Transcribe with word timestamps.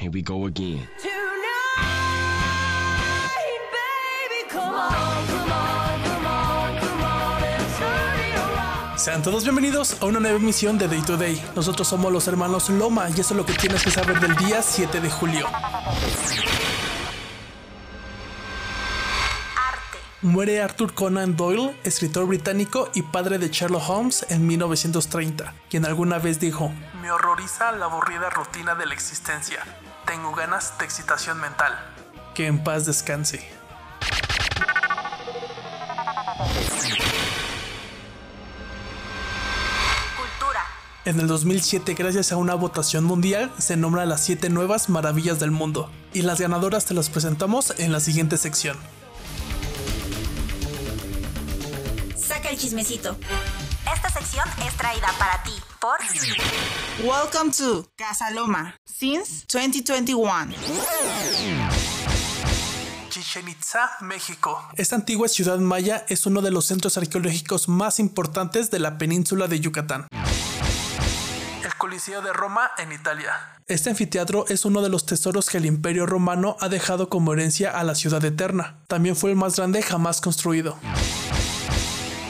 Here 0.00 0.10
we 0.10 0.22
go 0.22 0.46
again. 0.46 0.88
Sean 8.96 9.22
todos 9.22 9.44
bienvenidos 9.44 10.00
a 10.00 10.06
una 10.06 10.20
nueva 10.20 10.38
emisión 10.38 10.78
de 10.78 10.88
Day 10.88 11.02
to 11.02 11.18
Day. 11.18 11.42
Nosotros 11.54 11.86
somos 11.86 12.10
los 12.10 12.26
hermanos 12.28 12.70
Loma 12.70 13.10
y 13.10 13.20
eso 13.20 13.34
es 13.34 13.36
lo 13.36 13.44
que 13.44 13.52
tienes 13.52 13.82
que 13.82 13.90
saber 13.90 14.20
del 14.20 14.34
día 14.36 14.62
7 14.62 15.02
de 15.02 15.10
julio. 15.10 15.46
Muere 20.22 20.62
Arthur 20.62 20.94
Conan 20.94 21.36
Doyle, 21.36 21.76
escritor 21.84 22.26
británico 22.26 22.88
y 22.94 23.02
padre 23.02 23.38
de 23.38 23.48
Sherlock 23.48 23.86
Holmes 23.86 24.24
en 24.30 24.46
1930, 24.46 25.54
quien 25.68 25.84
alguna 25.84 26.18
vez 26.18 26.40
dijo, 26.40 26.72
Me 27.02 27.10
horroriza 27.10 27.72
la 27.72 27.86
aburrida 27.86 28.30
rutina 28.30 28.74
de 28.74 28.86
la 28.86 28.94
existencia. 28.94 29.60
Tengo 30.10 30.34
ganas 30.34 30.76
de 30.76 30.84
excitación 30.84 31.40
mental. 31.40 31.72
Que 32.34 32.48
en 32.48 32.64
paz 32.64 32.84
descanse. 32.84 33.48
En 41.04 41.20
el 41.20 41.28
2007, 41.28 41.94
gracias 41.94 42.32
a 42.32 42.36
una 42.38 42.56
votación 42.56 43.04
mundial, 43.04 43.52
se 43.58 43.76
nombra 43.76 44.04
las 44.04 44.24
7 44.24 44.50
nuevas 44.50 44.88
maravillas 44.88 45.38
del 45.38 45.52
mundo. 45.52 45.88
Y 46.12 46.22
las 46.22 46.40
ganadoras 46.40 46.86
te 46.86 46.94
las 46.94 47.08
presentamos 47.08 47.72
en 47.78 47.92
la 47.92 48.00
siguiente 48.00 48.36
sección. 48.36 48.76
Saca 52.16 52.48
el 52.48 52.58
chismecito. 52.58 53.16
Esta 54.02 54.18
sección 54.18 54.48
es 54.66 54.74
traída 54.78 55.08
para 55.18 55.42
ti 55.42 55.52
por 55.78 55.98
Welcome 57.04 57.52
to 57.52 57.86
Casa 57.98 58.30
Loma 58.30 58.74
since 58.86 59.44
2021. 59.52 60.54
Chichen 63.10 63.46
Itza, 63.46 63.90
México. 64.00 64.58
Esta 64.74 64.96
antigua 64.96 65.28
ciudad 65.28 65.58
maya 65.58 66.06
es 66.08 66.24
uno 66.24 66.40
de 66.40 66.50
los 66.50 66.64
centros 66.64 66.96
arqueológicos 66.96 67.68
más 67.68 67.98
importantes 67.98 68.70
de 68.70 68.78
la 68.78 68.96
península 68.96 69.48
de 69.48 69.60
Yucatán. 69.60 70.06
Coliseo 71.76 72.22
de 72.22 72.32
Roma 72.32 72.70
en 72.78 72.92
Italia. 72.92 73.32
Este 73.66 73.90
anfiteatro 73.90 74.46
es 74.48 74.64
uno 74.64 74.80
de 74.80 74.88
los 74.88 75.04
tesoros 75.04 75.50
que 75.50 75.58
el 75.58 75.66
Imperio 75.66 76.06
Romano 76.06 76.56
ha 76.60 76.68
dejado 76.68 77.08
como 77.10 77.34
herencia 77.34 77.70
a 77.70 77.84
la 77.84 77.94
ciudad 77.94 78.24
eterna. 78.24 78.80
También 78.86 79.16
fue 79.16 79.30
el 79.30 79.36
más 79.36 79.56
grande 79.56 79.82
jamás 79.82 80.20
construido. 80.20 80.78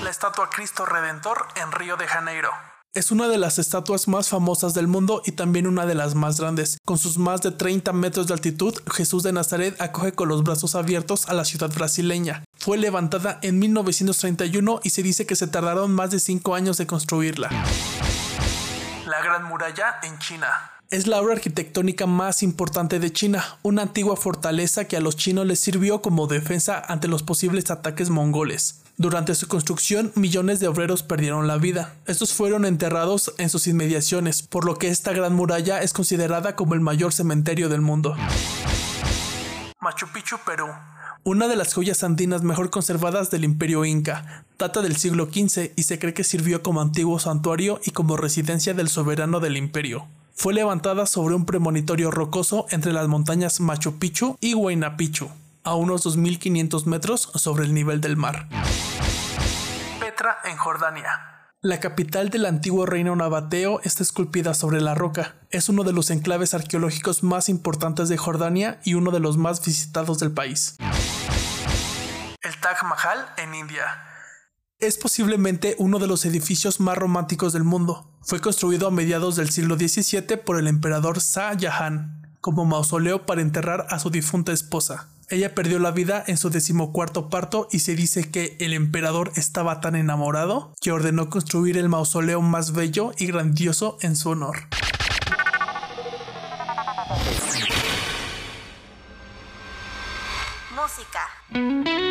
La 0.02 0.10
estatua 0.10 0.48
Cristo 0.50 0.86
Redentor 0.86 1.46
en 1.62 1.72
Río 1.72 1.96
de 1.96 2.06
Janeiro. 2.06 2.50
Es 2.94 3.10
una 3.10 3.28
de 3.28 3.38
las 3.38 3.58
estatuas 3.58 4.08
más 4.08 4.28
famosas 4.28 4.74
del 4.74 4.88
mundo 4.88 5.22
y 5.24 5.32
también 5.32 5.66
una 5.66 5.86
de 5.86 5.94
las 5.94 6.14
más 6.14 6.40
grandes. 6.40 6.78
Con 6.84 6.98
sus 6.98 7.18
más 7.18 7.42
de 7.42 7.50
30 7.52 7.92
metros 7.92 8.26
de 8.26 8.34
altitud, 8.34 8.74
Jesús 8.90 9.22
de 9.22 9.32
Nazaret 9.32 9.80
acoge 9.80 10.12
con 10.12 10.28
los 10.28 10.42
brazos 10.42 10.74
abiertos 10.74 11.28
a 11.28 11.34
la 11.34 11.44
ciudad 11.44 11.70
brasileña. 11.72 12.44
Fue 12.58 12.78
levantada 12.78 13.38
en 13.42 13.58
1931 13.58 14.80
y 14.82 14.90
se 14.90 15.02
dice 15.02 15.26
que 15.26 15.36
se 15.36 15.46
tardaron 15.46 15.92
más 15.92 16.10
de 16.10 16.18
5 16.18 16.54
años 16.54 16.78
de 16.78 16.86
construirla 16.86 17.50
la 19.10 19.20
Gran 19.22 19.44
Muralla 19.44 19.96
en 20.04 20.18
China. 20.18 20.46
Es 20.88 21.06
la 21.06 21.20
obra 21.20 21.34
arquitectónica 21.34 22.06
más 22.06 22.42
importante 22.42 23.00
de 23.00 23.12
China, 23.12 23.44
una 23.62 23.82
antigua 23.82 24.16
fortaleza 24.16 24.86
que 24.86 24.96
a 24.96 25.00
los 25.00 25.16
chinos 25.16 25.46
les 25.46 25.58
sirvió 25.58 26.00
como 26.00 26.26
defensa 26.26 26.80
ante 26.86 27.08
los 27.08 27.22
posibles 27.22 27.70
ataques 27.70 28.08
mongoles. 28.08 28.82
Durante 29.00 29.34
su 29.34 29.48
construcción, 29.48 30.12
millones 30.14 30.60
de 30.60 30.68
obreros 30.68 31.02
perdieron 31.02 31.46
la 31.46 31.56
vida. 31.56 31.94
Estos 32.04 32.34
fueron 32.34 32.66
enterrados 32.66 33.32
en 33.38 33.48
sus 33.48 33.66
inmediaciones, 33.66 34.42
por 34.42 34.66
lo 34.66 34.76
que 34.76 34.88
esta 34.88 35.14
gran 35.14 35.34
muralla 35.34 35.80
es 35.80 35.94
considerada 35.94 36.54
como 36.54 36.74
el 36.74 36.80
mayor 36.80 37.14
cementerio 37.14 37.70
del 37.70 37.80
mundo. 37.80 38.14
Machu 39.80 40.06
Picchu, 40.12 40.36
Perú. 40.44 40.66
Una 41.24 41.48
de 41.48 41.56
las 41.56 41.72
joyas 41.72 42.04
andinas 42.04 42.42
mejor 42.42 42.68
conservadas 42.68 43.30
del 43.30 43.44
imperio 43.44 43.86
inca. 43.86 44.44
Data 44.58 44.82
del 44.82 44.96
siglo 44.96 45.30
XV 45.32 45.72
y 45.76 45.84
se 45.84 45.98
cree 45.98 46.12
que 46.12 46.22
sirvió 46.22 46.62
como 46.62 46.82
antiguo 46.82 47.18
santuario 47.18 47.80
y 47.82 47.92
como 47.92 48.18
residencia 48.18 48.74
del 48.74 48.90
soberano 48.90 49.40
del 49.40 49.56
imperio. 49.56 50.08
Fue 50.34 50.52
levantada 50.52 51.06
sobre 51.06 51.34
un 51.34 51.46
premonitorio 51.46 52.10
rocoso 52.10 52.66
entre 52.68 52.92
las 52.92 53.08
montañas 53.08 53.60
Machu 53.60 53.98
Picchu 53.98 54.36
y 54.42 54.52
Huayna 54.52 54.98
Picchu, 54.98 55.30
a 55.64 55.74
unos 55.74 56.04
2.500 56.04 56.84
metros 56.84 57.30
sobre 57.34 57.64
el 57.64 57.72
nivel 57.72 58.02
del 58.02 58.18
mar. 58.18 58.46
Petra 60.10 60.38
en 60.44 60.56
Jordania. 60.56 61.08
La 61.60 61.78
capital 61.78 62.30
del 62.30 62.44
antiguo 62.44 62.84
reino 62.84 63.14
nabateo 63.14 63.80
está 63.84 64.02
esculpida 64.02 64.54
sobre 64.54 64.80
la 64.80 64.96
roca. 64.96 65.36
Es 65.50 65.68
uno 65.68 65.84
de 65.84 65.92
los 65.92 66.10
enclaves 66.10 66.52
arqueológicos 66.52 67.22
más 67.22 67.48
importantes 67.48 68.08
de 68.08 68.16
Jordania 68.16 68.80
y 68.82 68.94
uno 68.94 69.12
de 69.12 69.20
los 69.20 69.36
más 69.36 69.64
visitados 69.64 70.18
del 70.18 70.32
país. 70.32 70.74
El 72.42 72.56
Taj 72.60 72.82
Mahal 72.82 73.24
en 73.36 73.54
India. 73.54 73.84
Es 74.80 74.98
posiblemente 74.98 75.76
uno 75.78 76.00
de 76.00 76.08
los 76.08 76.24
edificios 76.24 76.80
más 76.80 76.98
románticos 76.98 77.52
del 77.52 77.62
mundo. 77.62 78.18
Fue 78.22 78.40
construido 78.40 78.88
a 78.88 78.90
mediados 78.90 79.36
del 79.36 79.50
siglo 79.50 79.76
XVII 79.76 80.38
por 80.38 80.58
el 80.58 80.66
emperador 80.66 81.20
Shah 81.20 81.56
Jahan 81.56 82.36
como 82.40 82.64
mausoleo 82.64 83.26
para 83.26 83.42
enterrar 83.42 83.86
a 83.90 84.00
su 84.00 84.10
difunta 84.10 84.50
esposa. 84.50 85.08
Ella 85.30 85.54
perdió 85.54 85.78
la 85.78 85.92
vida 85.92 86.24
en 86.26 86.36
su 86.36 86.50
decimocuarto 86.50 87.30
parto 87.30 87.68
y 87.70 87.78
se 87.78 87.94
dice 87.94 88.32
que 88.32 88.56
el 88.58 88.72
emperador 88.72 89.30
estaba 89.36 89.80
tan 89.80 89.94
enamorado 89.94 90.74
que 90.80 90.90
ordenó 90.90 91.30
construir 91.30 91.78
el 91.78 91.88
mausoleo 91.88 92.42
más 92.42 92.72
bello 92.72 93.12
y 93.16 93.26
grandioso 93.26 93.96
en 94.00 94.16
su 94.16 94.30
honor. 94.30 94.66
Música. 100.74 102.09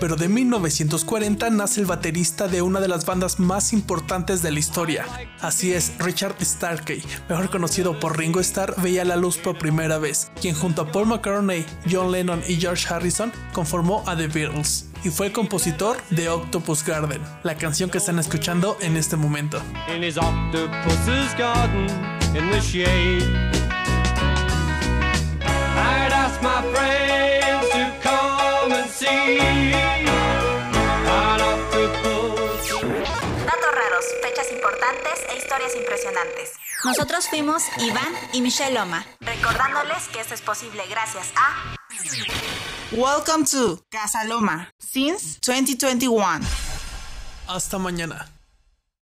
Pero 0.00 0.16
de 0.16 0.28
1940 0.28 1.50
nace 1.50 1.80
el 1.80 1.86
baterista 1.86 2.48
de 2.48 2.62
una 2.62 2.80
de 2.80 2.88
las 2.88 3.06
bandas 3.06 3.38
más 3.38 3.72
importantes 3.72 4.42
de 4.42 4.50
la 4.50 4.58
historia. 4.58 5.06
Así 5.40 5.72
es, 5.72 5.92
Richard 5.98 6.34
Starkey, 6.42 7.02
mejor 7.28 7.48
conocido 7.48 8.00
por 8.00 8.18
Ringo 8.18 8.40
Starr, 8.40 8.74
veía 8.82 9.04
la 9.04 9.16
luz 9.16 9.38
por 9.38 9.58
primera 9.58 9.98
vez, 9.98 10.32
quien 10.40 10.56
junto 10.56 10.82
a 10.82 10.90
Paul 10.90 11.06
McCartney, 11.06 11.64
John 11.88 12.10
Lennon 12.10 12.42
y 12.48 12.56
George 12.56 12.92
Harrison 12.92 13.32
conformó 13.52 14.02
a 14.06 14.16
The 14.16 14.26
Beatles 14.26 14.86
y 15.04 15.10
fue 15.10 15.26
el 15.26 15.32
compositor 15.32 15.96
de 16.10 16.28
Octopus 16.28 16.84
Garden, 16.84 17.22
la 17.44 17.56
canción 17.56 17.88
que 17.88 17.98
están 17.98 18.18
escuchando 18.18 18.76
en 18.80 18.96
este 18.96 19.16
momento. 19.16 19.62
Datos 26.32 27.11
e 35.28 35.36
historias 35.36 35.74
impresionantes. 35.76 36.52
Nosotros 36.84 37.28
fuimos 37.28 37.62
Iván 37.78 38.12
y 38.32 38.40
Michelle 38.40 38.74
Loma, 38.74 39.04
recordándoles 39.20 40.08
que 40.08 40.20
esto 40.20 40.34
es 40.34 40.40
posible 40.42 40.82
gracias 40.88 41.28
a 41.36 41.76
Welcome 42.92 43.44
to 43.46 43.80
Casa 43.90 44.24
Loma 44.24 44.70
since 44.78 45.38
2021. 45.40 46.40
Hasta 47.48 47.78
mañana. 47.78 48.41